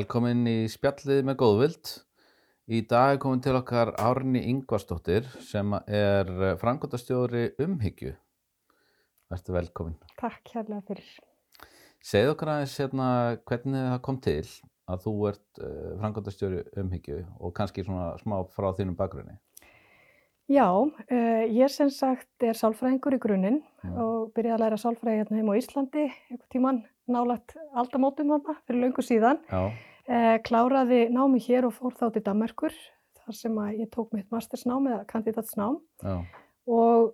[0.00, 1.88] Velkomin í spjallið með góðvild.
[2.72, 6.30] Í dag er komin til okkar Árni Ingvarsdóttir sem er
[6.62, 8.14] frangotastjóri umhyggju.
[9.28, 9.98] Verður velkomin.
[10.22, 11.10] Takk hérlega fyrir.
[12.00, 13.08] Segð okkar aðeins hérna
[13.50, 14.38] hvernig það kom til
[14.88, 19.36] að þú ert uh, frangotastjóri umhyggju og kannski svona smá frá þínum bakgrunni.
[20.48, 23.60] Já, uh, ég sem sagt er sálfræðingur í grunninn
[23.92, 28.84] og byrjaði að læra sálfræði hérna heim á Íslandi, einhvern tíman nálægt aldamótum þarna fyrir
[28.86, 29.44] löngu síðan.
[29.50, 29.89] Já,
[30.46, 32.74] kláraði námi hér og fór þá til Danmerkur
[33.20, 36.14] þar sem að ég tók mitt mastersnám eða kandidatsnám já,
[36.66, 37.12] og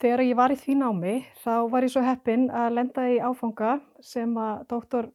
[0.00, 3.74] þegar ég var í því námi þá var ég svo heppin að lenda í áfanga
[4.04, 5.08] sem að doktor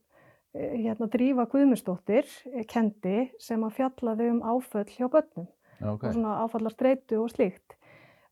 [0.56, 5.48] eh, hérna, Drífa Guðmundsdóttir eh, kendi sem að fjallaði um áföll hjá börnum
[5.80, 6.04] já, ok.
[6.04, 7.78] og svona áfallarstreitu og slíkt.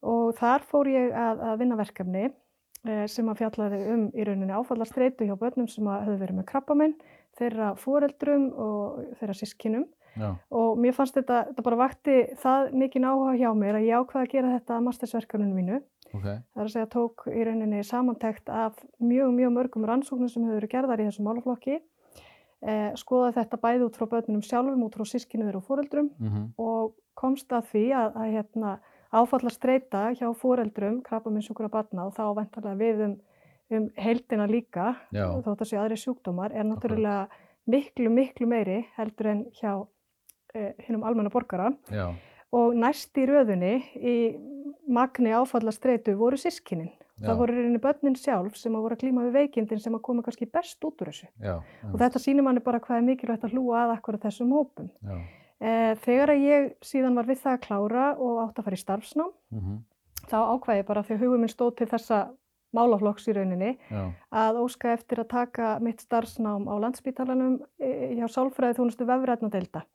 [0.05, 4.59] Og þar fór ég að, að vinna verkefni eh, sem að fjallaði um í rauninni
[4.59, 6.97] áfallarstreitu hjá börnum sem að höfðu verið með krabbaminn,
[7.39, 9.85] þeirra foreldrum og þeirra sískinum.
[10.15, 13.99] Já, Og mér fannst þetta, þetta bara vakti það mikið áhuga hjá mér að ég
[13.99, 15.81] ákvaði að gera þetta að mastersverkefninu mínu.
[16.13, 16.23] ok.
[16.23, 20.61] Það er að segja tók í rauninni samantekt af mjög, mjög mörgum rannsóknum sem hefur
[20.61, 21.81] verið gerðar í þessum málaflokki.
[22.65, 26.53] Eh, skoða þetta bæði út frá börnunum sjálfum, út frá sískinu þeirra og foreldrum Mm
[26.57, 28.71] og komst að því að, að hérna,
[29.15, 33.13] áfalla streyta hjá foreldrum krabbaminsjúkura barna og þá vantarlega við um,
[33.73, 35.25] um heildina líka Já.
[35.41, 37.27] þótt að sé aðri sjúkdómar er náttúrulega
[37.71, 39.71] miklu, miklu meiri heldur en hjá
[40.53, 42.11] eh, hinnum almenna borgara Já,
[42.53, 44.15] og næst í röðunni í
[44.87, 46.91] magni áfalla streytu voru sískinin.
[47.15, 47.29] Já.
[47.29, 50.21] Það voru rauninni börnin sjálf sem að voru að klíma við veikindin sem að koma
[50.21, 51.29] kannski best út úr þessu.
[51.39, 51.55] já,
[51.87, 54.89] Og þetta sýnir manni bara hvað er mikilvægt að hlúa að akkur þessum hópum.
[55.63, 58.83] Eh, þegar að ég síðan var við það að klára og átt að fara í
[58.83, 59.77] starfsnám, mm
[60.25, 62.19] þá ákvæði ég bara því að hugum minn stóð til þessa
[62.75, 64.01] málaflokks í rauninni já,
[64.43, 69.85] að óska eftir að taka mitt starfsnám á landsbítalanum eh, hjá sálfræði þjónustu vefrætnadeilda.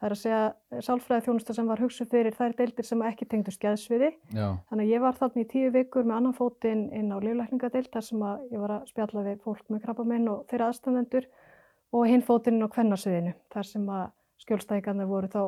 [0.00, 3.60] Það er að segja sálfræði þjónustu sem var hugsuð fyrir þær deildir sem ekki tengdust
[3.60, 4.14] geðsviði.
[4.32, 7.90] já, Þannig að ég var þarna í tíu vikur með annan fótinn inn á líflækningadeild
[7.92, 11.28] þar sem að ég var að spjalla við fólk með krabbaminn og þeirra aðstandendur
[11.92, 14.06] og hinn fótinn inn á kvennarsviðinu þar sem að
[14.40, 15.42] skjólstækarnir voru þá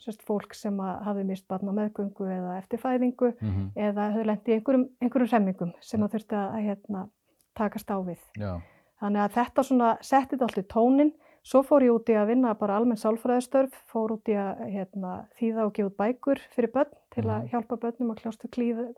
[0.00, 4.48] sérst, fólk sem að hafi mist barna meðgöngu eða eftir fæðingu mm eða höfðu lent
[4.48, 7.08] í einhverjum, einhverjum remmingum sem að þurfti að hérna,
[7.56, 8.18] takast á við.
[8.36, 8.60] já,
[9.00, 11.12] Þannig að þetta svona setti þetta alltaf tónin.
[11.46, 15.26] Svo fór ég út í að vinna bara almenn sálfræðistörf, fór út í að hérna,
[15.38, 17.48] þýða og gefa út bækur fyrir börn til að Mhm.
[17.52, 18.94] hjálpa börnum að kljástu klíða,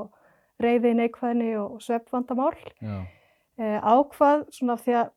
[0.00, 0.10] og
[0.60, 2.54] reyði, neikvæðni og sveppvandamál.
[3.58, 5.10] Eh, ákvað svona því að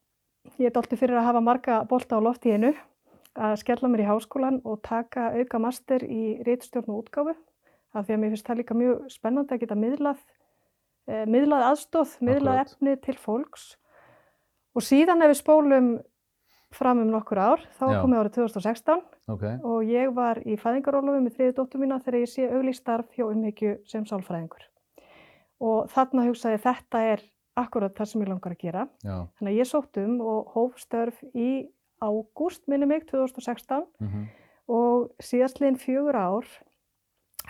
[0.60, 2.76] ég er alltaf fyrir að hafa marga bolta á lofti í einu
[3.38, 7.36] að skella mér í háskólan og taka auka master í rítstjórn og útgáfu
[7.94, 10.22] af því að mér finnst það líka mjög spennandi að geta miðlað,
[11.08, 13.76] eh, miðlað aðstóð, miðlað efni til fólks
[14.76, 15.92] og síðan ef við spólum
[16.76, 18.00] fram um nokkur ár, þá Já.
[18.04, 22.32] komið árið 2016 ok, og ég var í fæðingarólofi með þriði dóttur mína þegar ég
[22.34, 24.68] sé auglýst starf hjá umhyggju sem sálfræðingur.
[25.64, 27.24] Og þarna hugsaði ég, þetta er
[27.58, 28.84] akkurat það sem ég langar að gera.
[29.02, 31.50] já, Þannig að ég sótt um og hóf störf í
[32.02, 34.28] ágúst, minni mig, 2016 mm
[34.68, 36.48] og síðastliðin fjögur ár,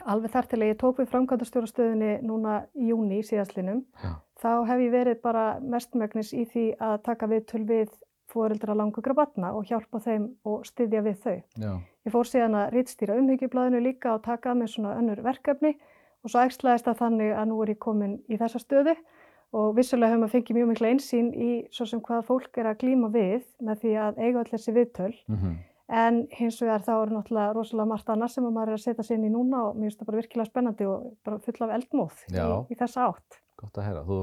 [0.06, 4.84] alveg þar til að ég tók við framkvæmdastjórastöðinni núna í júni síðastlinum, já, þá hef
[4.84, 7.90] ég verið bara mestmögnis í því að taka viðtöl við
[8.30, 11.38] fóreldra langugra batna og hjálpa þeim og styðja við þau.
[11.58, 11.72] já,
[12.06, 15.74] Ég fór síðan að rítstýra umhyggjublaðinu líka og taka að með svona önnur verkefni
[16.24, 18.94] og svo ægslaðist það þannig að nú er ég komin í þessa stöðu
[19.56, 22.80] og vissulega hefur maður fengið mjög mikla einsýn í svo sem hvað fólk er að
[22.84, 27.12] glíma við með því að eiga allir þessi viðtöl mm en hins vegar þá er
[27.16, 29.78] náttúrulega rosalega margt annað sem að maður er að setja sér inn í núna og
[29.78, 33.40] mér finnst það bara virkilega spennandi og bara full af eldmóð í, í þessa átt.
[33.58, 34.04] gott að heyra.
[34.08, 34.18] Þú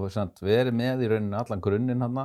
[0.45, 2.21] verið með í rauninni allan grunninn hann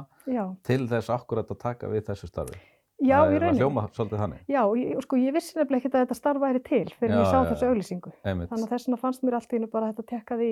[0.67, 2.59] til þess akkurat að taka við þessu starfi.
[2.99, 6.01] Já það er að hljóma svolítið þannig, Já, og sko ég vissi nefnilega ekki að
[6.03, 8.99] þetta starf væri til fyrir Já, ég sá já, þessu einmitt, Þannig að þess vegna
[8.99, 10.49] fannst mér allt í einu bara að þetta tekkaði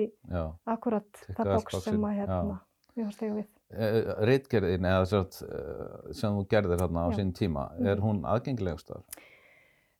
[0.74, 2.56] akkurat það boxin, sem að hérna,
[2.96, 3.46] ég var stegu við.
[3.68, 8.94] Uh, Reitgerðin eða sért, uh, sem þú gerðir hérna á sín tíma, er hún aðgengilegust
[8.94, 9.04] þar?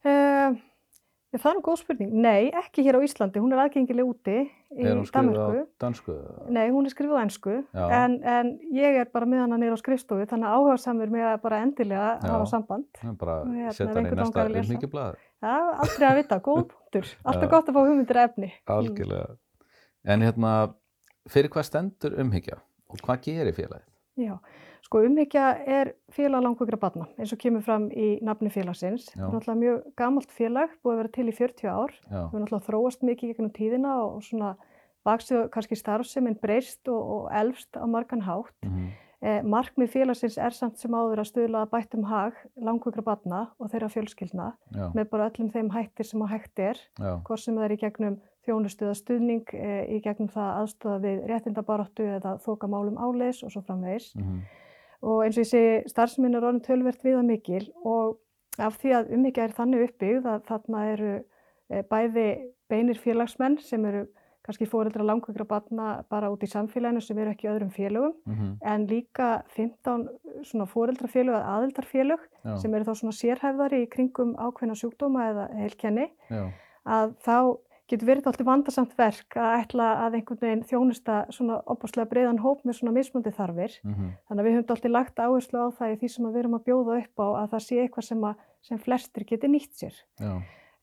[0.08, 0.56] Uh,
[1.36, 2.12] það er nú góð spurning.
[2.24, 3.40] Nei, ekki hér á Íslandi.
[3.44, 4.36] Hún er aðgengileg úti
[4.72, 5.64] í Er hún skrifið á Danmörku.
[5.84, 6.14] dansku?
[6.48, 7.84] Nei, hún er skrifið á ennsku Já.
[7.98, 11.26] en, en ég er bara með hana nýra á skrifstofu þannig að áhuga samur með
[11.28, 12.30] að bara endilega Já.
[12.32, 12.86] hafa samband.
[13.04, 15.20] Er bara hérna, setja hann í næsta umhyggjublaði.
[15.44, 15.54] Já,
[15.84, 17.12] aldrei að vita, góð punktur.
[17.24, 17.52] Alltaf Já.
[17.56, 18.50] gott að fá hugmyndir efni.
[18.78, 19.36] Algjörlega.
[20.08, 20.54] En hérna,
[21.28, 22.56] fyrir hvað stendur umhyggja
[22.88, 23.84] og hvað gerir félagið?
[24.18, 24.34] Já,
[24.82, 29.10] sko umhyggja er félag langveikra barna eins og kemur fram í nafni félagsins.
[29.14, 29.20] Já.
[29.20, 31.92] Það er náttúrulega mjög gamalt félag, búið að vera til í 40 ár.
[32.08, 34.54] Já, Við erum náttúrulega þróast mikið gegnum tíðina og svona
[35.08, 38.56] vaksið kannski starfseminn breyst og, og elfst á margan hátt.
[38.64, 39.07] mm Eh,
[39.42, 43.88] markmið félagsins er samt sem áður að stuðla að bættum hag langveikra batna og þeirra
[43.90, 46.82] fjölskyldna Já, með bara öllum þeim hættir sem að hægt er,
[47.26, 52.06] hvort sem það er í gegnum þjónustuða stuðning, eh, í gegnum það aðstöða við réttindabaráttu
[52.16, 54.14] eða þóka málum áleis og svo framvegis.
[54.16, 54.40] mhm,
[55.00, 58.18] Og eins og ég segi, starfsminn er orðin tölvert viða mikil og
[58.58, 61.12] af því að umhyggja er þannig uppbyggð að þarna eru
[61.70, 64.08] eh, bæði beinir félagsmenn sem eru
[64.48, 68.88] kannski fóreldra langveikra batna bara út í samfélaginu sem eru ekki öðrum félögum mhm, en
[68.90, 70.08] líka 15
[70.48, 75.48] svona fóreldrafélög eða aðildarfélög já, sem eru þá svona sérhæfðari í kringum ákveðna sjúkdóma eða
[75.62, 76.44] heilkenni já,
[76.88, 77.38] að þá
[77.88, 82.60] getur verið alltaf vandarsamt verk að ætla að einhvern veginn þjónusta svona opaslega breiðan hóp
[82.68, 83.78] með svona mismundi þarfir.
[83.80, 86.42] mhm, Þannig að við höfum alltaf lagt áherslu á það í því sem að við
[86.42, 89.72] erum að bjóða upp á að það sé eitthvað sem, að, sem flestir geti nýtt
[89.80, 89.96] sér.
[90.20, 90.32] já,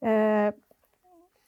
[0.05, 0.51] Eh,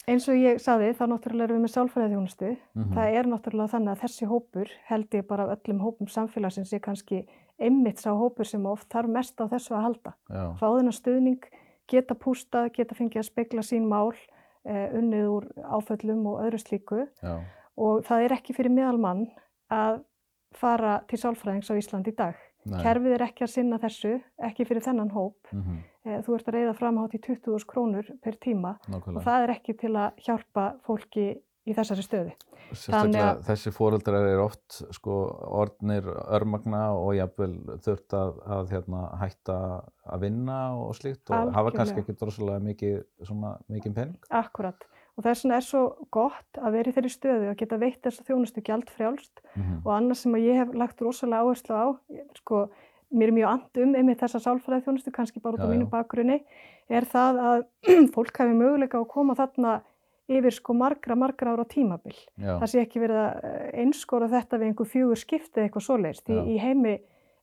[0.07, 2.49] eins og ég saði þá náttúrulega erum við með sálfræði þjónustu.
[2.77, 6.79] mhm, Það er náttúrulega þannig að þessi hópur held ég bara öllum hópum samfélagsins er
[6.79, 7.27] kannski
[7.59, 10.13] einmitt sá hópur sem oft þarf mest á þessu að halda.
[10.29, 11.43] já, Fá þennan stuðning,
[11.87, 14.13] geta pústað, geta fengið að spegla sín mál,
[14.65, 17.41] eh, unnið úr áföllum og öðru slíku já,
[17.77, 19.27] og það er ekki fyrir meðalmann
[19.71, 20.03] að
[20.53, 22.35] fara til sálfræðings á Ísland í dag.
[22.65, 25.35] nei, Kerfið er ekki að sinna þessu, ekki fyrir þennan hóp.
[25.51, 29.25] mhm, Eh, Þú ert að reyða framhátt í 20.000 krónur per tíma og nákvæmlega.
[29.27, 31.27] það er ekki til að hjálpa fólki
[31.67, 32.35] í þessari stöðu.
[32.71, 35.17] Sérstaklega þessi fóreldrar eru oft sko
[35.61, 39.57] orðnir örmagna og jafnvel þurft að, að hérna, hætta
[40.07, 43.01] að vinna og slíkt og hafa kannski ekki droslega mikið,
[43.71, 44.17] mikið pening.
[44.31, 44.87] Akkurat.
[45.17, 45.83] Og þess vegna er svo
[46.13, 49.91] gott að vera í þeirri stöðu að geta veitt þess að þjónustu gjaldfrjálst Mhm, og
[49.95, 51.85] annars sem að ég hef lagt rosalega áherslu á,
[52.37, 52.59] sko,
[53.13, 55.89] mér er mjög and um einmitt þessa sálfræði þjónustu, kannski bara út á Já, mínu
[55.91, 56.41] bakgrunni,
[56.89, 57.67] er það að
[58.15, 59.77] fólk hafi möguleika að koma þarna
[60.27, 62.15] yfir sko margra, margra ára tímabil.
[62.35, 65.85] Já, Það sé ekki verið að eh, einskora þetta við einhver fjögur skipti eða eitthvað
[65.87, 66.25] svoleiðist.
[66.27, 66.43] Því Já.
[66.43, 66.95] í heimi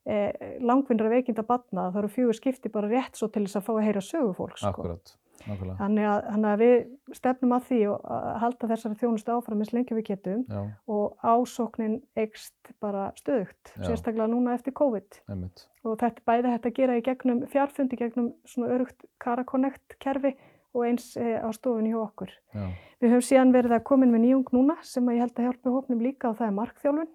[0.05, 3.73] eh, langvinnra veikinda batna það eru fjögur skipti bara rétt svo til þess að fá
[3.79, 4.61] að heyra sögu fólks.
[4.61, 4.73] Sko.
[4.75, 5.24] akkurat, nákvæmlega.
[5.45, 9.99] Þannig að, þannig að við stefnum að því að halda þessari þjónustu áfram eins lengi
[9.99, 13.85] við getum Já, og ásóknin eikst bara stöðugt, Já.
[13.91, 15.21] sérstaklega núna eftir COVID.
[15.29, 15.67] einmitt.
[15.85, 20.33] Og þetta bæði hægt að gera í gegnum fjarfundi, gegnum svona örugt Caraconnect kerfi
[20.75, 22.33] og eins e, á stofunni hjá okkur.
[22.55, 22.65] Já,
[23.05, 26.03] Við höfum síðan verið að komin með nýjung núna sem ég held að hjálpa hópnum
[26.03, 27.11] líka og það er markþjálfun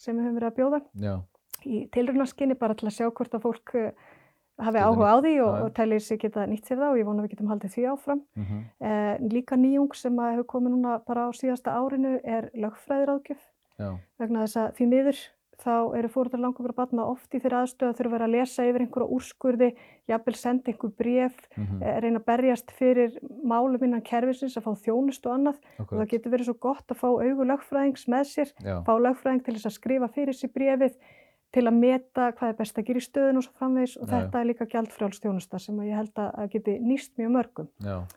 [0.00, 1.14] sem við höfum verið að bjóða já,
[1.66, 3.92] í tilrunaskinni bara til að sjá hvort að fólk eh,
[4.58, 7.22] hafi áhuga á því og, og tellir sig geta nýtt sér það og ég vona
[7.22, 8.22] að við getum haldið því áfram.
[8.36, 13.42] mhm, Eh, líka nýjung sem að hefur komið núna bara á síðasta árinu er lögfræðiráðgjöf.
[14.18, 15.18] Vegna þess að því miður
[15.56, 18.82] þá eru fóruðar langur batna oft í þeirra aðstöð að þurfa að að lesa yfir
[18.84, 19.68] einhverja úrskurði,
[20.08, 24.72] jafnvel senda einhver bref, mhm, eh, reyna að berjast fyrir málum innan kerfisins að fá
[24.84, 25.60] þjónust og annað.
[25.80, 29.44] Og það getur verið svo gott að fá augu lögfræðings með sér, já, fá lögfræðing
[29.44, 30.96] til þess að skrifa fyrir sér brefið
[31.54, 33.94] til að meta hvað er best að gera í stöðun og svo framvegis.
[34.00, 37.70] Og þetta er líka gjaldfrjáls þjónusta sem ég held að geti nýst mjög mörgum.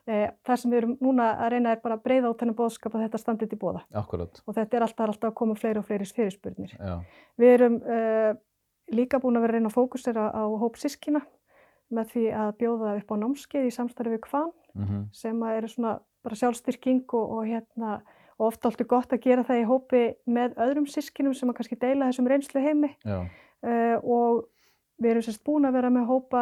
[0.09, 2.97] Eh, það sem við erum núna að reyna er bara að breyða út hennar bóðskap
[2.97, 5.87] að þetta standið til bóða akkurat, og þetta er alltaf, alltaf að koma fleiri og
[5.87, 6.75] fleiri fyrirspurnir.
[6.75, 6.95] já,
[7.39, 8.31] Við erum uh,
[8.91, 11.23] líka búin að vera að reyna að fókusera á hóp sískina
[11.89, 15.71] með því að bjóða upp á námskeið í samstarfi við Kvan mhm, sem að eru
[15.71, 17.99] svona bara sjálfstyrking og, og hérna
[18.39, 21.79] og ofta alltaf gott að gera það í hópi með öðrum sískinum sem að kannski
[21.81, 24.47] deila þessum reynslu heimi uh, og
[24.99, 26.41] við erum sérst búin að vera með hópa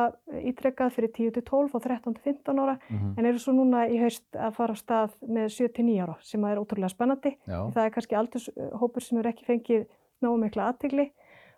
[0.50, 3.86] ítrekkað fyrir 10 til 12 og 13 til 15 ára mhm, en eru svo núna
[3.90, 6.94] í haust að fara á stað með 7 til 9 ára sem að er ótrúlega
[6.94, 7.36] spennandi.
[7.46, 9.88] já, Það er kannski aldurshópur sem eru ekki fengið
[10.26, 11.12] nógu mikla aðtigli.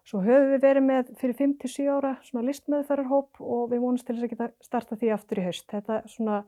[0.07, 4.07] Svo höfum við verið með fyrir 5 til 7 ára svona listmeðferðarhóp og við vonumst
[4.07, 5.67] til þess að geta starta því aftur í haust.
[5.69, 6.43] Þetta svona,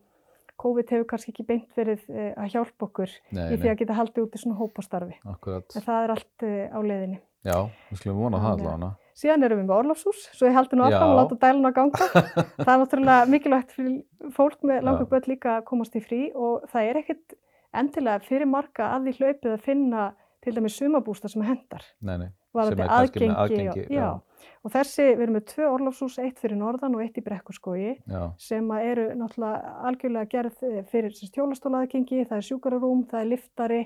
[0.61, 3.97] COVID hefur kannski ekki beint verið eh, að hjálpa okkur nei, í því að geta
[3.97, 5.17] haldið út í svona hópastarfi.
[5.33, 7.19] akkurat, En það er allt eh, á leiðinni.
[7.47, 7.57] já,
[7.89, 8.91] við skulum vona það að- allavega.
[9.21, 10.97] Síðan erum við með orlofshús, svo ég haldi nú Já.
[11.03, 12.05] og láta dælun að ganga.
[12.65, 16.63] það er náttúrulega mikilvægt fyrir fólk með langur börn líka að komast í frí og
[16.71, 17.35] það er ekkit
[17.75, 20.05] endilega fyrir marga að því hlaupið að finna
[20.41, 21.83] til dæmis sumabústa sem hendar.
[22.01, 24.47] Nei, nei, Varðandi kannski með aðgengi, aðgengi, og, já.
[24.61, 28.21] og þessi, við erum með tvö orlofshús, eitt fyrir norðan og eitt í brekkuskói já,
[28.41, 33.81] sem eru náttúrulega algjörlega gerð eh, fyrir hjólastólaðgengi, það er sjúkararúm, það er liftari,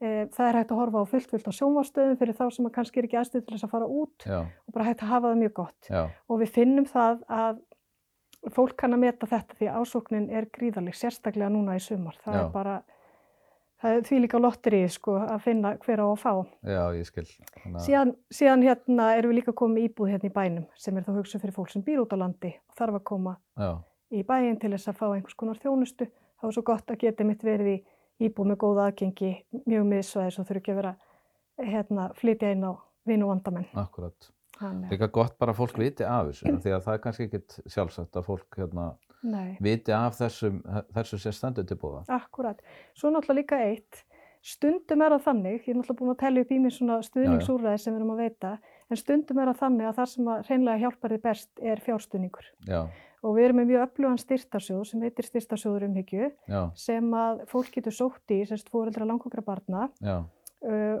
[0.00, 2.76] e, það er hægt að horfa á fullt fullt á sjónvarstöðum fyrir þá sem að
[2.78, 5.32] kannski er ekki aðstöð til þess að fara út já, og bara hægt að hafa
[5.32, 5.80] það mjög gott.
[5.92, 7.64] já, Og við finnum það að
[8.54, 12.18] fólk kann að meta þetta því ásóknin er gríðarleg, sérstaklega núna í sumar.
[12.24, 12.42] Það Já.
[12.42, 12.76] er bara,
[13.82, 16.32] það er því líka lotterið sko að finna hver á að fá.
[16.64, 17.24] já, ég skil.
[17.62, 21.02] Þannig að- Síðan, síðan hérna erum við líka komið íbúð hérna í bænum sem er
[21.02, 23.72] þá hugsa fyrir fólk sem býr út á landi og þarf að koma Já,
[24.12, 26.06] í bæinn til þess að fá einhvers konar þjónustu.
[26.40, 27.84] Það er svo gott að geta mitt verið í
[28.28, 30.96] íbúð með góða aðgengi, mjög miðsvæðis og þurfi ekki að vera
[31.58, 32.72] hérna, flytja inn á
[33.06, 33.66] vinu vandamenn.
[33.74, 34.30] akkurat.
[34.56, 37.56] Þannig, Líka gott bara að fólk viti af þessu, því að það er kannski ekkit
[37.68, 38.86] sjálfsagt að fólk hérna,
[39.22, 40.60] nei, viti af þessum,
[40.94, 42.04] þessu sem stendur til búða.
[42.08, 42.60] akkurat.
[42.94, 44.04] Svo náttúrulega líka eitt,
[44.46, 47.82] stundum er það þannig, ég er náttúrulega búin að telja upp í mér svona stuðningsúræði
[47.82, 48.52] sem við erum að veita,
[48.90, 52.50] en stundum er það þannig að það sem að hreinlega hjálpar þið best er fjárstuðningur.
[52.68, 52.80] Já,
[53.26, 57.72] Og við erum með mjög öflugan styrtarsjóð sem heitir styrtarsjóður umhyggju já, sem að fólk
[57.74, 61.00] getur sótt í, semst fóreldra langokra barna, uh,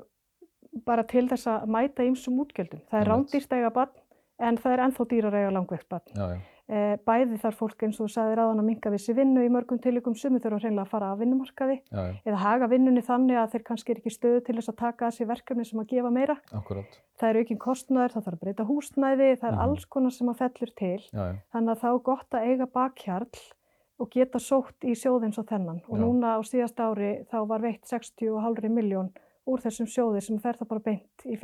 [0.86, 2.82] bara til þess að mæta ýmsum útgjöldum.
[2.90, 3.94] Það er eiga barn
[4.42, 6.10] en það er ennþá dýrar að eiga langveikt barn.
[6.16, 9.50] já, bæði þarf fólk eins og þú sagði ráðan að minka við sér vinnu í
[9.54, 13.36] mörgum tilíkum sumi þurfa hreinlega að fara af vinnumarkaði já, já, eða haga vinnunni þannig
[13.38, 15.86] að þeir kannski er ekki stöðu til þess að taka að sér verkefni sem að
[15.94, 16.36] gefa meira.
[16.52, 19.62] akkurat, Það er aukinn kostnaður, það þarf að breyta húsnæði, það er Mhm.
[19.62, 20.98] alls konar sem að fellur til.
[21.12, 23.52] já, já, Þannig að þá gott að eiga bakhjarl
[23.98, 25.80] og geta sótt í sjóð eins og þennan.
[25.88, 26.02] Og Já.
[26.02, 29.10] núna á síðast ári þá var veitt 60,5 miljón
[29.46, 31.36] úr þessum sjóði sem fer það bara beint í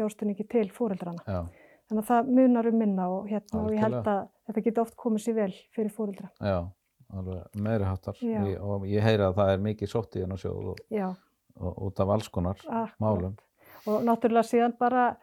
[1.27, 1.47] já,
[1.89, 4.97] Þannig að það munar um minna og, hérna, og ég held að þetta geti oft
[4.97, 6.31] komið sér vel fyrir fóreldra.
[6.41, 6.59] já,
[7.13, 8.17] alveg meiri háttar.
[8.23, 8.39] Já.
[8.47, 11.09] Ég, og ég heyri að það er mikið sótt í sjóð og, Já,
[11.61, 12.97] og út af alls konar akkurat.
[13.01, 13.37] málum.
[13.87, 15.17] Og náttúrulega síðan bara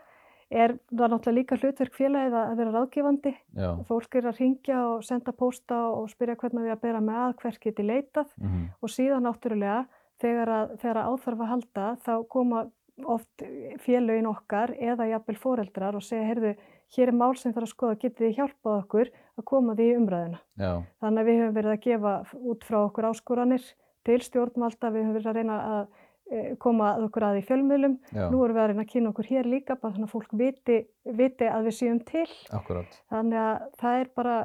[0.50, 3.34] er það náttúrulega líka hlutverk félagið að vera ráðgefandi.
[3.56, 7.22] Já, Fólk er að ringja og senda pósta og spyrja hvernig við að bera með
[7.28, 8.28] að hvert geti leitað.
[8.38, 9.86] mhm, og síðan náttúrulega
[10.20, 12.64] þegar að, þegar að áþarf að halda þá koma
[13.06, 13.44] oft
[13.86, 16.56] félögin okkar eða jafnvel foreldrar og segja, heyrðu,
[16.96, 20.40] hér er mál sem þarf að skoða, getið þið hjálpað okkur að koma því umræðina.
[20.58, 22.14] já, Þannig að við höfum verið að gefa
[22.54, 23.66] út frá okkur áskoranir
[24.06, 25.88] til stjórnvalda, við höfum verið að reyna að
[26.32, 27.98] eh, koma að okkur að í fjölmiðlum.
[28.14, 30.34] já, Nú erum við að reyna að kynna okkur hér líka, bara þannig að fólk
[30.40, 32.28] viti, viti að við séum til.
[32.52, 34.36] akkurat, Þannig að það er bara,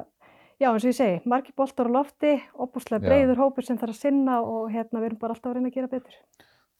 [0.61, 3.07] já eins og ég segi, margir boltar á lofti, opbúslega Já.
[3.09, 5.77] breiður hópur sem þarf að sinna og hérna við erum bara alltaf að reyna að
[5.81, 6.15] gera betur.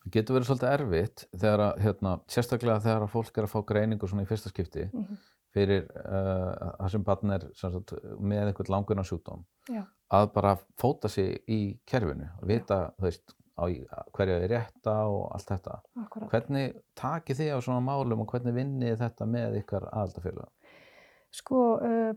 [0.05, 3.61] Það getur verið svolítið erfitt þegar að, hérna, sérstaklega þegar að fólk er að fá
[3.65, 5.15] greiningu svona í fyrsta skipti Mhm.
[5.55, 9.85] fyrir uh, það sem barn er sagt, með einhvern langunar sjúkdóm Já.
[10.11, 15.31] að bara fóta sig í kerfinu og vita, veist, á í- hverju er rétta og
[15.31, 15.79] allt þetta.
[16.03, 16.29] Akkurat.
[16.29, 20.49] Hvernig takið þið á svona málum og hvernig vinnið þið þetta með ykkar aðaldafélag?
[21.31, 22.13] Sko, uh,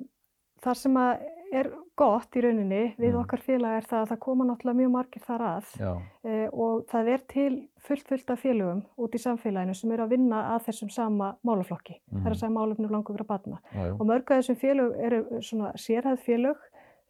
[0.60, 3.20] það sem að er gott í rauninni við Mm.
[3.24, 5.64] okkar félag er það að það koma náttúrulega mjög margir þar að
[6.24, 10.10] uh, og það er til fullt fullt af félögum út í samfélaginu sem eru að
[10.10, 12.00] vinna að þessum sama málaflokki.
[12.10, 12.32] Það er Mhm.
[12.32, 13.58] að segja málefnum langur að batna.
[13.74, 16.56] já, Og mörg af þessum félög eru svona sérhæð félög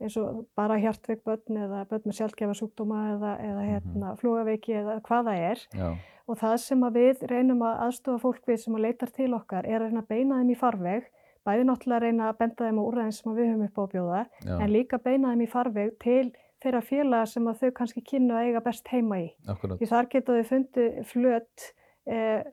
[0.01, 3.71] eins og bara hjartveik börn eða börn með sjálfgefa sjúkdóma eða, eða Mhm.
[3.73, 5.67] hérna, flógaveiki eða hvað það er.
[5.75, 5.97] já,
[6.29, 9.65] Og það sem að við reynum að aðstofa fólk við sem að leitar til okkar
[9.67, 11.05] er að reyna að beina þeim í farveg,
[11.49, 14.55] bæði náttúrulega reyna að benda þeim á úrræðin sem við höfum upp á bjóða, já,
[14.59, 16.27] en líka beina þeim í farveg til
[16.63, 19.27] þeirra félaga sem að þau kannski kynnu að eiga best heima í.
[19.47, 21.67] akkurat, Því þar geta þau fundið flöt
[22.11, 22.47] eh,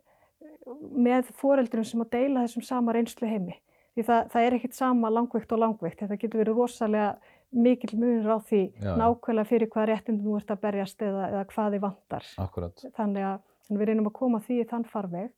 [1.06, 3.58] með foreldrum sem að deila þessum sama reynslu heimi.
[3.96, 6.02] Því það, það er ekkit sama langveikt og langveikt.
[6.02, 7.10] Þetta getur verið rosalega
[7.56, 8.92] mikill munur á því Já.
[9.00, 13.28] nákvæmlega fyrir hvað réttindum þú ert að berjast eða, eða hvað þið vantar akkurat, þannig
[13.30, 15.30] að við reynum að koma því í þann farveg.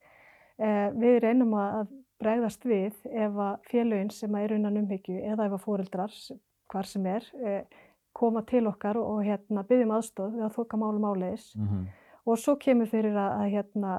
[0.57, 5.47] Eh, við reynum að bregðast við ef að félögin sem að eru innan umhyggju eða
[5.49, 6.17] ef að fóreldrar,
[6.71, 7.63] hvar sem er, eh,
[8.17, 11.55] koma til okkar og, og hérna, byggjum aðstóð við að þoka málum áleiðis.
[11.55, 11.87] mhm,
[12.27, 13.91] Og svo kemur fyrir að, að hérna,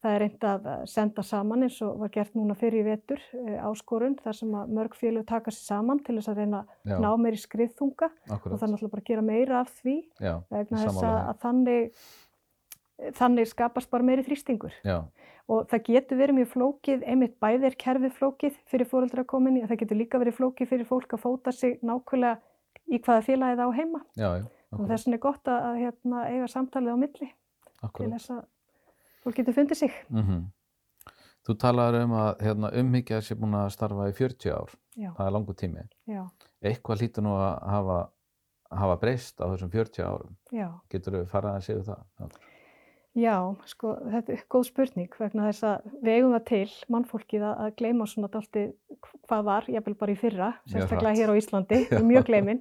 [0.00, 3.58] það er reynd að senda saman eins og var gert núna fyrir í vetur eh,
[3.66, 7.08] áskorun þar sem að mörg félög taka sér saman til þess að reyna að ná
[7.20, 8.08] meiri skriðþunga.
[8.30, 9.96] Og akkurat, það er náttúrulega bara að gera meira af því
[10.50, 12.00] vegna þess að, að þannig,
[13.14, 15.02] þannig skapast bara meiri þrýstingur já,
[15.48, 18.88] og það getur verið mjög flókið, einmitt bæði er kerfið flókið fyrir
[19.56, 22.38] í, en það getur líka verið flókið fyrir fólk að fóta sig nákvæmlega
[22.88, 24.30] í hvaða félagið á heima já,
[24.72, 27.34] og þess vegna er gott að, hérna, eiga samtalið á milli til
[27.82, 28.12] akkurat.
[28.16, 28.44] þess að
[29.24, 29.92] fólk getur fundið sig.
[30.10, 30.46] Mm
[31.46, 35.26] Þú talaður um að hérna, umhyggja sé búin að starfa í 40 ár, Já, það
[35.26, 35.84] er langur tími.
[36.10, 36.24] já,
[36.62, 37.98] Eitthvað hlýtur nú að hafa,
[38.74, 40.32] hafa breyst á þessum 40 árum.
[40.50, 40.66] já.
[40.90, 42.02] Getur þú farað að séu það?
[43.16, 43.36] Já.
[43.64, 47.74] Sko, þetta er góð spurning vegna þess að við eigum það til, mannfólkið, að, að
[47.80, 48.64] gleyma svona dalti
[49.26, 52.60] hvað var, ég vil bara í fyrra, sérstaklega hér á Íslandi, við mjög gleymin.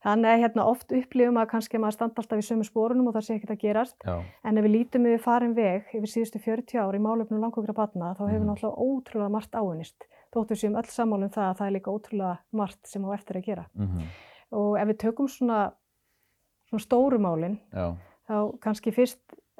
[0.00, 3.24] Þannig að hérna oft upplifum að kannski maður standa alltaf í sömu spórunum og það
[3.26, 4.14] sé ekkert að gerast, Já,
[4.48, 8.14] en ef við lítum við farin veg yfir síðustu 40 ár í málefnum langokra batna,
[8.16, 8.48] þá hefur Mhm.
[8.48, 10.08] náttúrulega ótrúlega margt áunnist.
[10.32, 13.44] Þóttu séum öll sammálum það að það er líka ótrúlega margt sem á eftir að
[13.50, 13.66] gera.
[13.76, 14.00] mm
[14.56, 15.58] Og ef við tökum svona,
[16.70, 16.80] svona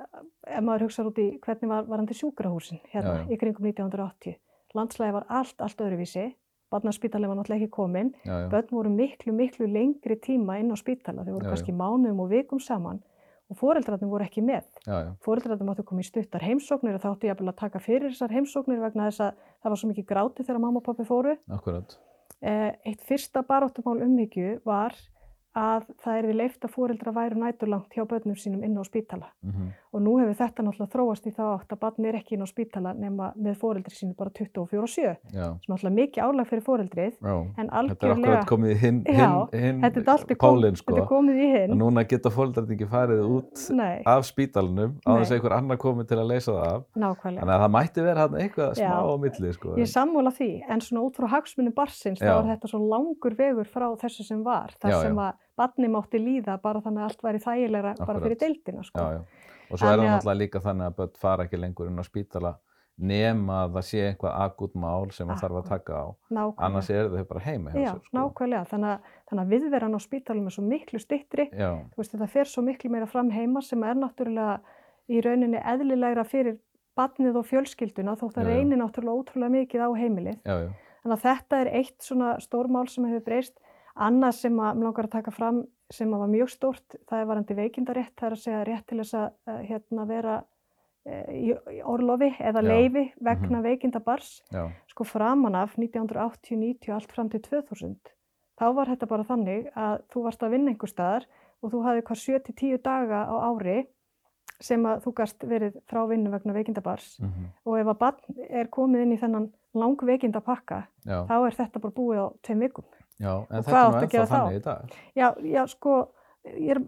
[0.00, 3.32] fyrst ef maður hugsa út í hvernig var varandi sjúkrahúsin hérna Já, já.
[3.34, 4.36] í kringum 1980.
[4.74, 6.28] Landslægi var allt, allt öðruvísi.
[6.70, 8.12] Barnaspítalinn var náttúrulega ekki komin.
[8.24, 11.24] já, Börn voru miklu, miklu lengri tíma inn á spítala.
[11.26, 13.00] Þau voru kannski mánuðum og vikum saman
[13.50, 14.62] og foreldrarnir voru ekki með.
[15.26, 18.78] Foreldrarnir máttu koma í stuttar heimsóknir og þá áttu ég að taka fyrir þessar heimsóknir
[18.78, 19.32] vegna þess að
[19.64, 21.34] það var svo mikið gráti þegar mamma og pappi fóru.
[21.50, 21.96] akkurat.
[22.40, 24.94] Eh, Eitt fyrsta baráttumál umhyggju var
[25.58, 29.32] að það er því leift að foreldra væru næturlangt hjá börnum sínum inn á spítala.
[29.42, 32.44] Mm Og nú hefur þetta náttúrulega þróast í þá átt að barn er ekki inn
[32.46, 37.16] á spítala nema með foreldri sínu bara 24-7, Já, sem náttúrulega mikið álag fyrir foreldrið,
[37.18, 37.32] já.
[37.58, 40.94] en er algjörlega, komið í hinn, Já, hinn þetta er allt í kom- pólinn, sko.
[40.94, 41.74] er komið í hinn.
[41.74, 45.76] Og núna geta fólkdrarnir ekki farið út Nei, af spítalunum á þess að einhver annar
[45.82, 46.86] komið til að leysa það af.
[46.94, 47.40] nákvæmlega.
[47.42, 49.74] Þannig að það mætti vera eitthvað smá á milli, sko.
[49.74, 53.34] Ég er sammála því, en svona út frá hagsmunum barsins þá var þetta svo langur
[53.34, 57.10] vegur frá þessu sem var, þar Já, sem að barni mátti líða bara þannig að
[57.10, 59.04] allt væri þægilega bara fyrir deildina, sko.
[59.04, 59.46] Já, já.
[59.70, 62.56] Og svo er það náttúrulega líka þannig að börn fara ekki lengur inn á spítala
[63.00, 66.06] nema að það sé einhvað akut mál sem það þarf að taka á.
[66.36, 66.66] Nákvæmlega.
[66.66, 68.16] Annars er þau bara heima Já, sér, sko.
[68.18, 68.64] nákvæmlega.
[68.72, 72.64] Þannig að, þannig að viðveran á spítalum er svo miklu Þú veist, þetta fer svo
[72.66, 74.58] miklu meira fram heima sem er náttúrulega
[75.10, 76.58] í rauninni eðlilegra fyrir
[76.98, 80.38] barnið og fjölskylduna þótt að reynir náttúrulega ótrúlega mikið á heimilið.
[80.44, 80.70] já, já.
[81.00, 83.56] Þannig að þetta er eitt svona stórmál sem hefur breyst.
[84.00, 87.28] Annað sem að mér langar að taka fram sem að var mjög stórt, það er
[87.28, 91.80] varandi veikindarétt, það er að segja rétt til þess að uh, hérna, vera uh, í,
[91.82, 94.40] orlofi eða leifi vegna veikinda bars.
[94.54, 94.64] já.
[94.92, 97.98] Sko framan af 1980, 90 allt fram til 2000,
[98.60, 101.26] þá var þetta bara þannig að þú varst að vinna einhver staðar
[101.60, 103.80] og þú hafði hvað 7-10 daga á ári
[104.60, 108.68] sem að þú gast verið frá vinnu vegna veikindabars Mm og ef að barn er
[108.68, 111.26] komið inn í þennan langveikinda pakka já.
[111.28, 112.84] þá er þetta bara búið á tveim vikum.
[113.20, 113.34] Já.
[113.50, 114.32] En Og þetta er nú ennþá þá?
[114.34, 114.96] þannig í dag.
[115.16, 115.98] Já, já sko,
[116.46, 116.78] ég er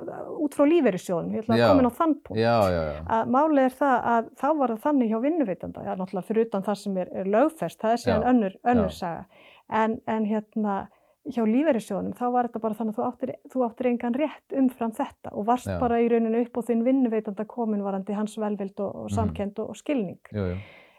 [0.40, 2.40] út frá lífeyrissjóðum, ég ætla að koma inn á þann punkt.
[2.40, 3.02] Já, já, já.
[3.18, 6.62] Að málið er það að þá var það þannig hjá vinnuveitanda, já náttúrulega fyrir utan
[6.62, 9.24] það sem er, er lögfest, það er síðan önnur, önnur saga.
[9.72, 10.76] En, en hérna
[11.22, 14.90] hjá lífeyrissjóðunum þá var þetta bara þannig að þú áttir, þú áttir engan rétt umfram
[14.96, 18.96] þetta og varst bara í rauninu upp á þinn vinnuveitanda komin varandi hans velvild og,
[19.04, 19.14] og Mhm.
[19.14, 20.18] samkend og, og skilning.
[20.32, 20.57] Jú, jú.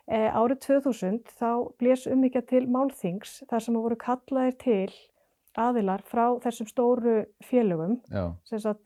[0.07, 4.91] E, árið 2000 þá blés umhyggja til málþings þar sem voru kallaðir til
[5.57, 8.33] aðilar frá þessum stóru félögum Já,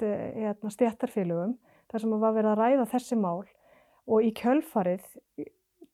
[0.04, 1.58] eh, hérna, stjættarfélögum
[1.92, 3.46] þar sem var verið að ræða þessi mál
[4.08, 5.04] og í kjölfarið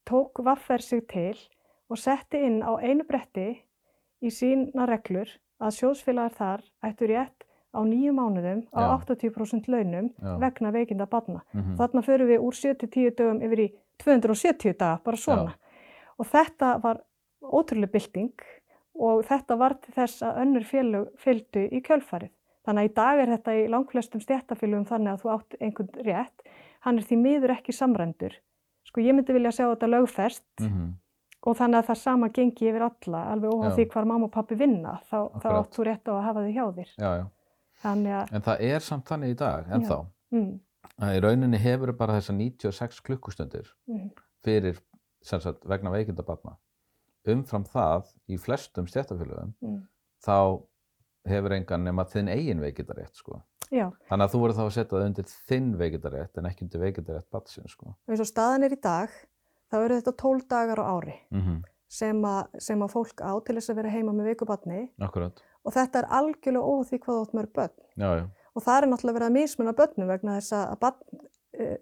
[0.09, 1.38] tók Vaffer sig til
[1.89, 3.62] og setti inn á einu bretti
[4.23, 5.29] í sína reglur
[5.62, 8.97] að sjóðsfélagar þar ættu rétt á nýju mánuðum á Já.
[9.01, 10.38] 80% launum Já.
[10.39, 11.41] vegna veikinda barna.
[11.53, 13.67] mhm, Þarna förum við úr 7-10 dögum yfir í
[14.03, 15.53] 270 daga, bara svona.
[16.19, 17.01] Og þetta var
[17.41, 18.33] ótrúlega bylting
[18.95, 22.32] og þetta var til þess að önnur félög fylgdu í kjölfarið.
[22.63, 26.43] Þannig að í dag er þetta í langflestum stjættafélögum þannig að þú átt einhvern rétt.
[26.86, 28.38] Hann er því miður ekki samrændur.
[28.88, 30.89] Sko ég myndi vilja sjá þetta lögfest mhm.
[31.47, 33.75] og þannig að það sama gengi yfir alla, alveg óháð Já.
[33.77, 36.53] því hvar mamma og pappi vinna, þá, þá átt þú rétt á að hafa þau
[36.58, 36.91] hjá þér.
[36.93, 37.25] Já, já.
[37.84, 39.97] Að, En það er samt þannig í dag, ennþá,
[40.32, 40.51] mm,
[41.03, 44.06] að í rauninni hefur bara þessar 96 klukkustundir mm,
[44.45, 44.79] fyrir,
[45.19, 46.56] sagt, vegna veikindabarna.
[47.29, 49.81] Umfram það, í flestum stjættafélögum, mm.
[50.25, 50.38] þá
[51.31, 53.39] hefur engan nema þinn eigin veikindarétt, sko.
[53.71, 53.88] já.
[54.09, 57.29] Þannig að þú voru þá að setja það undir þinn veikindarétt en ekki undir veikindarétt
[57.31, 57.93] batsinn, sko.
[58.09, 59.13] Eins og staðan er í dag,
[59.71, 61.15] þá eru þetta 12 dagar á ári.
[61.31, 61.62] Mm
[61.93, 65.43] sem, a, sem að fólk á til þess að vera heima með vikubatni Akkurat.
[65.63, 68.23] og þetta er algjörlega óháð því hvað átt mörg börn Já, já.
[68.53, 71.21] og það er náttúrulega verið að mismuna börnum vegna þess að barn
[71.59, 71.77] eh,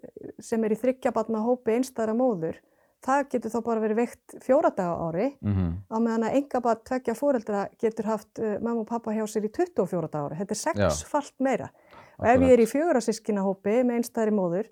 [0.50, 2.60] sem er í þryggja barna hópi einstæðra móður
[3.02, 6.84] það getur þá bara verið veikt fjóra daga ári Mm á meðan að enga barn
[6.88, 10.38] tveggja fóreldra getur haft uh, mamma og pappa hjá sér í 24 daga ári.
[10.40, 11.68] Þetta er sexfalt meira
[12.18, 14.70] og ef ég er í fjögura sískina hópi með einstæðri móður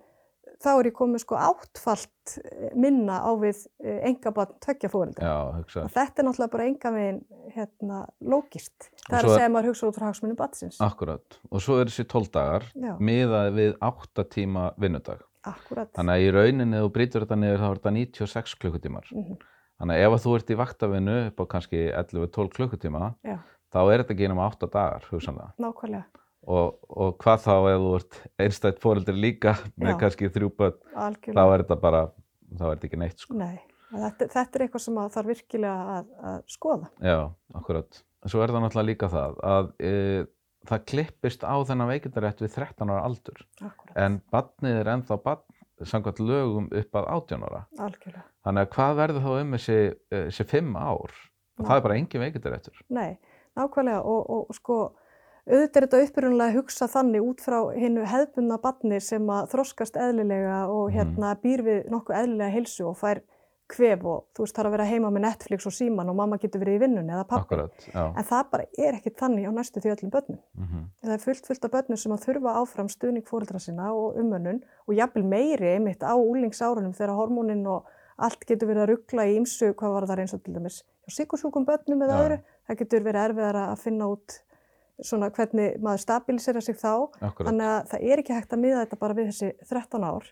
[0.61, 5.25] þá er ég komið sko áttfalt eh, minna á við enga barn tveggja fóreldra.
[5.25, 5.85] Já, hugsa.
[5.87, 7.21] Og þetta er náttúrulega bara enga veginn
[7.55, 8.91] hérna, lógist.
[8.91, 10.81] Og Það er að segja að maður hugsa út frá hagsmunum batsins.
[10.85, 11.41] Akkurat.
[11.51, 15.25] Og svo er þessi 12 dagar Já, miðað við 8 tíma vinnudag.
[15.49, 15.91] Akkurat.
[15.97, 19.11] Þannig að í rauninni þú brýtur þetta niður þá er þetta 96 klukkutímar.
[19.15, 19.39] Mhm.
[19.81, 23.39] Þannig að ef að þú ert í vaktavinnu upp á kannski 11-12 klukkutíma Já,
[23.73, 25.53] þá er þetta ekki einum 8 dagar, hugsanlega.
[25.57, 26.05] nákvæmlega.
[26.51, 29.99] Og, og hvað þá ef þú ert einstætt fóreldri líka með Já.
[30.05, 32.03] kannski þrjú börn, þá er þetta bara,
[32.57, 33.37] þá er þetta ekki neitt sko.
[33.41, 33.61] Nei,
[33.93, 36.91] þetta, þetta er eitthvað sem að þarf virkilega að, að skoða.
[37.01, 37.19] Já,
[37.61, 38.03] akkurat.
[38.29, 39.93] Svo er það náttúrulega líka það að e,
[40.69, 43.41] það klippist á þennan veikindarétt við 13 ára aldur.
[43.63, 43.97] Akkurat.
[43.97, 47.63] En badnið er ennþá badn samkvæmt lögum upp að 18 ára.
[47.79, 48.25] Algjörlega.
[48.45, 49.79] Þannig að hvað verður þá um þessi,
[50.13, 51.11] eh, þessi 5 ár?
[51.61, 51.65] Já.
[51.67, 52.83] Það er bara engin veikindaréttur.
[52.91, 53.19] Nei,
[53.57, 54.77] nákvæmlega og, og, og sko
[55.51, 59.97] auðvitað er þetta upprunalega að hugsa þannig út frá hinnu hefðbundna barni sem að þroskast
[59.97, 60.97] eðlilega og Mhm.
[60.99, 63.23] hérna býr við nokkuð eðlilega heilsu og fær
[63.71, 66.63] kvef og þú veist, þarf að vera heima með Netflix og síman og mamma getur
[66.63, 67.47] verið í vinnunni eða pappi.
[67.47, 68.03] akkurat, já.
[68.09, 70.41] En það bara er ekkit þannig á næstu því öllum börnum.
[70.59, 74.19] Mm Það er fullt fullt af börnum sem að þurfa áfram stuðning fóreldra sinna og
[74.21, 77.89] umönnun og jafnvel meiri einmitt á úlingsárunum þegar hormónin og
[78.21, 81.15] allt getur verið að ruggla í ymsu, hvað var það eins og til dæmis, hjá
[81.17, 82.23] sikursjúkum börnum eða Já.
[82.25, 84.41] öðru, það getur verið erfiðara að finna út
[85.01, 88.83] svona hvernig maður stabilisera sig þá, akkurat, þannig að það er ekki hægt að miða
[88.85, 90.29] þetta bara við þessi 13 ár.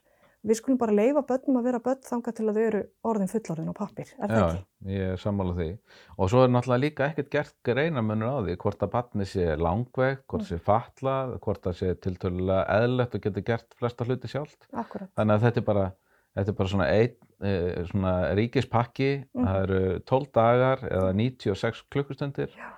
[0.47, 3.71] Við skulum bara leifa börnum að vera börn þangað til að þau eru orðin fullorðin
[3.71, 4.93] á pappir, er það já, ekki?
[4.95, 5.67] ég er sammála því
[6.15, 10.21] og svo er náttúrulega líka ekkert gert greinamönnur á því hvort að batni sé langveg,
[10.31, 10.49] hvort Mm.
[10.53, 15.11] sé fatlað, hvort það sé tiltölulega eðlilegt og getur gert flesta hluti sjálft Akkurat.
[15.19, 15.87] þannig að þetta er bara,
[16.39, 19.45] þetta er bara svona einn e, svona ríkispakki Mhm.
[19.45, 22.71] það eru 12 dagar eða 96 klukkustundir Já.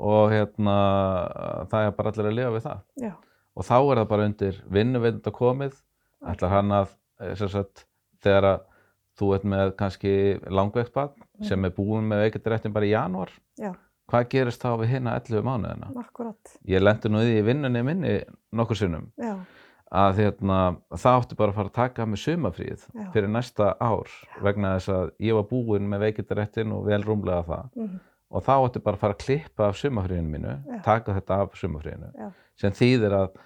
[0.00, 3.12] og hérna það er bara allir að lifa við það Já,
[3.56, 5.82] og þá er það bara undir vinnuveitunda komið
[6.32, 7.86] ætlar hann að eh, sagt,
[8.24, 8.62] þegar að
[9.18, 10.12] þú ert með kannski
[10.50, 13.72] langveikt barn sem er búin með veikindrættin bara í janúar Já.
[14.10, 16.56] hvað gerist þá við hinna 11 mánuðina akkurat.
[16.66, 18.14] ég lendi nú í vinnunni minni
[18.54, 19.36] nokkur sinnum Já,
[19.94, 20.58] að hérna,
[20.90, 23.06] það átti bara að fara að taka með sumafríð Já.
[23.14, 24.10] fyrir næsta ár
[24.42, 27.96] vegna þess að ég var búin með veikindrættin og vel rúmlega það mhm,
[28.34, 30.80] og þá átti bara að fara að klippa af sumafríðinu mínu Já.
[30.90, 32.32] taka þetta af sumafríðinu Já.
[32.58, 33.42] sem þýðir að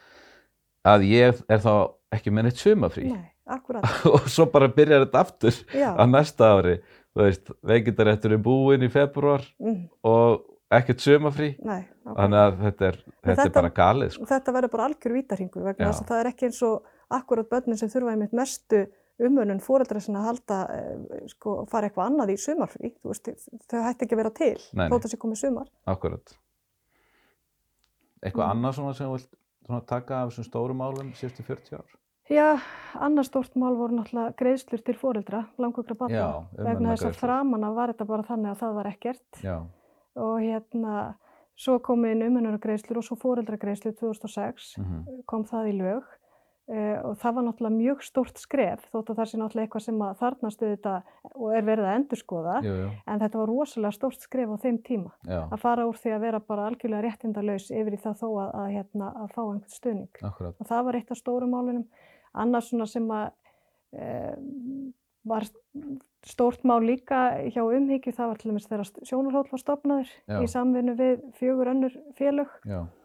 [0.88, 1.72] að ég er þá
[2.16, 3.08] ekki með neitt sumafrí.
[4.12, 6.74] Og svo bara byrjar þetta aftur Já, á næsta ári.
[7.16, 10.42] Þú veist, veikindaréttur er búinn í februar mhm, og
[10.76, 11.54] ekkert sumafrí.
[11.64, 14.26] Þannig að þetta er, þetta er þetta- bara galið sko.
[14.28, 17.80] Þetta verður bara algjör vítarhingur vegna þess að það er ekki eins og akkurat börnin
[17.80, 18.82] sem þurfa einmitt mestu
[19.18, 22.92] umönnun fóreldra sinna að halda, eh, sko, fara eitthvað annað í sumarfrí.
[23.02, 23.32] Veist,
[23.72, 25.72] þau hætti ekki að vera til, þótt að sé komið sumar.
[25.88, 26.36] akkurat.
[28.22, 28.52] Eitthvað Mm.
[28.52, 29.28] annað sem þú vilt
[29.88, 31.96] taka af þessum stóru málum síðustu 40 ár?
[32.28, 32.60] Já,
[33.00, 37.70] annars stórt mál voru náttúrulega greiðslur til fóreldra, langokra barna, Já, vegna þess að framanna
[37.72, 39.40] var þetta bara þannig að það var ekkert.
[39.44, 39.56] Já,
[40.18, 40.96] og hérna,
[41.56, 44.74] svo kom inn umönnunargreiðslur og svo fóreldragreiðslur 2006.
[44.82, 46.17] mm kom það í lög
[46.68, 50.18] og það var náttúrulega mjög stórt skref þótt að það sé náttúrulega eitthvað sem að
[50.20, 52.56] þarnast auðvitað og er verið að endurskoða.
[52.66, 56.00] Jú, jú, en þetta var rosalega stórt skref á þeim tíma já, að fara úr
[56.02, 59.40] því að vera bara algjörlega réttindalaus yfir í það þó að, að, hérna, að fá
[59.46, 60.22] einhvern stuðning.
[60.28, 60.60] Akkurat.
[60.60, 61.88] Og það var eitt af stórum málunum.
[62.38, 63.26] Annars svona sem að
[63.96, 64.10] e,
[65.28, 65.48] var
[66.26, 70.38] stórt mál líka hjá umhyggju það var til dæmis þegar sjónarhóll var stopnaður Já.
[70.42, 72.50] í samvinnu við fjögur önnur félög.
[72.66, 72.97] Já, eh,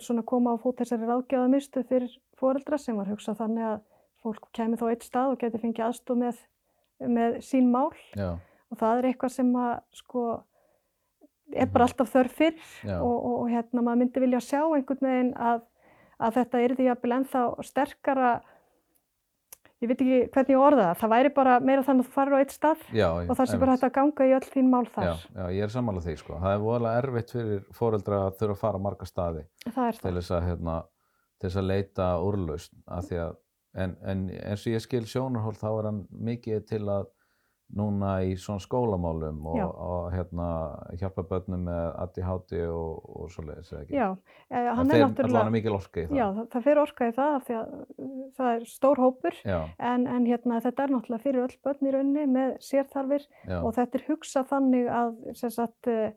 [0.00, 3.80] svona koma á fót þessari ráðgjáðamistu fyrir foreldra sem var hugsað þannig að
[4.24, 6.38] fólk kemur þá eitt stað og geti fengið aðstof með,
[7.00, 7.92] með sín mál.
[8.16, 8.30] Já,
[8.72, 10.24] og það er eitthvað sem að sko
[11.54, 12.40] er bara alltaf þörf
[12.82, 12.88] Mhm.
[12.90, 15.60] já, og, og, og hérna maður myndi vilja sjá einhvern veginn að,
[16.18, 18.30] að þetta yrði jafnvel ennþá sterkara
[19.82, 20.98] ég veit ekki hvernig ég orða það.
[21.02, 23.58] Það væri bara meira þannig að þú farir á eitt stað já og það sé
[23.62, 25.08] bara hægt að ganga í öll þín mál þar.
[25.08, 26.38] já, já, ég er sammála því sko.
[26.42, 30.30] það er voðalega erfitt fyrir fóreldra að þurfa að fara á marga staði til þess
[30.30, 30.76] að, hérna,
[31.40, 33.34] til þess að leita úrlaust af því að
[33.76, 37.10] en, en eins og ég skil sjónarhól þá er hann mikið til að
[37.74, 40.48] núna í svona skólamálum og, og hérna
[41.00, 43.96] hjálpa börnum með ADHD og, og svoleiðis eða ekki?
[43.96, 44.06] Já,
[44.50, 46.18] eh, hann það er náttúrulega allavega mikil orka í það.
[46.20, 49.40] Já, það, það fyrir orka í það af því að uh, það er stór hópur.
[49.46, 53.26] En, en hérna, þetta er náttúrulega fyrir öll börn í rauninni með sérþarfir
[53.58, 56.08] og þetta er hugsað þannig að sem sagt, uh,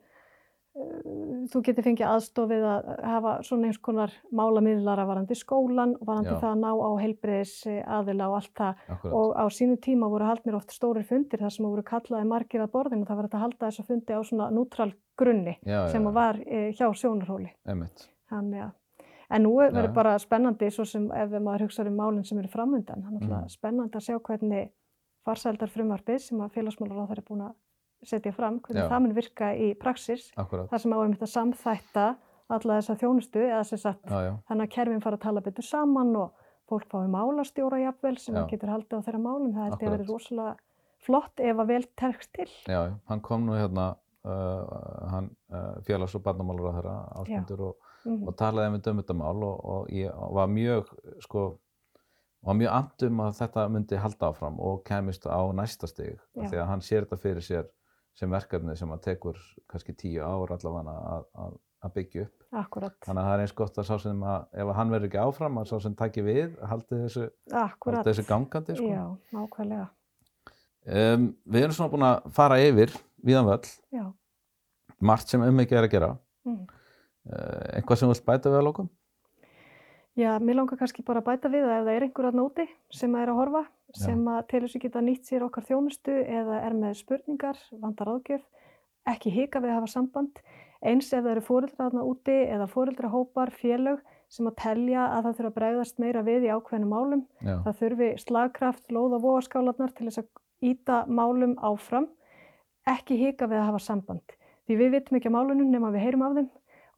[1.50, 6.38] þú getur fengið aðstofið að hafa svona eins konar málamiðlara varandi skólan, varandi Já.
[6.40, 7.54] það að ná á heilbreyðis
[7.98, 11.50] aðila og allt það akkurat og á sínu tíma voru haldnir oft stórir fundir þar
[11.56, 14.92] sem voru kallaði margir að borðinu það var að halda þessa fundi á svona nútral
[15.18, 17.50] grunni já, sem já, að var uh, hjá sjónarhóli.
[17.66, 18.76] Þannig að
[19.30, 22.48] En nú er- verður bara spennandi svo sem ef maður hugsaður um málinn sem eru
[22.50, 22.98] framöndan.
[23.06, 23.48] Er náttúrulega Mhm.
[23.52, 24.70] spennandi að sjá hvernig
[25.24, 27.54] farsældar frumvarpið sem að félagsmálar er búin að
[28.02, 28.88] setja fram, hvernig Já.
[28.88, 32.06] það mun virka í praxis, akkurat, þar sem áum að samþætta
[32.50, 36.32] alla þessa þjónustu eða sem sagt þannig að kerfin fara að tala betur saman og
[36.70, 38.46] fólk fái málastjóra jafnvel sem Já.
[38.50, 39.52] getur haldið á þeirra málum.
[39.54, 40.56] Það held ég að verði rosalega
[41.00, 42.48] flott ef að vel terkst til.
[42.68, 47.76] já, hann kom nú hérna uh, hann uh, félags- og barnamálur á þeirra ásmundur og,
[48.04, 48.28] Mhm.
[48.28, 50.86] og talaði um þetta mál og, og ég var mjög
[51.20, 51.58] sko
[52.42, 56.66] var mjög andum að þetta myndi halda áfram og kemist á næsta stig því að
[56.66, 57.66] hann sér þetta fyrir sér
[58.18, 59.38] sem verkefni sem að tekur
[59.70, 61.54] kannski tíu ár allavega að, að,
[61.86, 64.70] að byggja upp Akkurat, þannig að það er eins gott að sá sem að ef
[64.74, 68.88] hann verður ekki áfram að sá sem taki við haldi þessu, haldi þessu gangandi sko.
[68.90, 69.04] Já,
[69.36, 69.86] nákvæmlega.
[70.90, 74.04] um, við erum svona búin að fara yfir viðan völl, Já.
[75.00, 76.62] margt sem um ekki er að gera Mm.
[77.28, 78.86] uh, eitthvað sem þú vilt bæta við að lókum?
[80.18, 82.64] Já, mér langar kannski bara að bæta við að ef það er einhver að nóti
[82.92, 83.60] sem er að horfa,
[83.94, 83.98] Já.
[84.04, 88.42] sem að telur sig geta nýtt sér okkar þjónustu eða er með spurningar, vandar áðgjöf,
[89.06, 90.42] ekki hika við að hafa samband.
[90.82, 95.36] Eins ef það eru fóreldrar þarna úti eða fóreldrahópar, félög sem að telja að það
[95.38, 97.24] þurfa að bregðast meira við í ákveðnum málum.
[97.44, 102.08] Já, Það þurfi slagkraft, lóð og vogaskálarnar til þess að íta málum áfram,
[102.88, 104.36] ekki hika við að hafa samband.
[104.66, 106.50] Því við vitum ekki á málunum nema við heyrum af þeim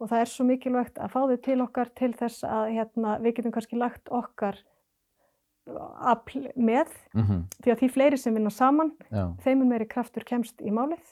[0.02, 3.38] og það er svo mikilvægt að fá þau til okkar til þess að hérna, við
[3.38, 4.58] getum kannski lagt okkar
[6.02, 10.26] afl með mhm, því að því fleiri sem vinna saman, já, þeim er meiri kraftur
[10.26, 11.04] kemst í málið.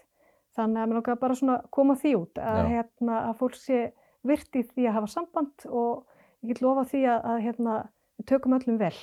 [0.59, 3.85] Þannig að mér langar bara svona koma því út að, hérna, að fólk sé
[4.27, 6.03] virt í því að hafa samband og
[6.43, 7.77] ég get lofa því að, að hérna,
[8.19, 8.97] við tökum öllum vel.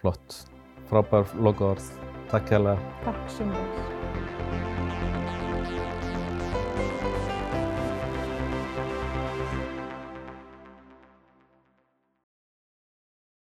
[0.00, 0.40] flott.
[0.88, 1.92] Frábær lokaorð.
[2.32, 2.96] Takk hérlega.
[3.04, 4.03] Takk sem vel.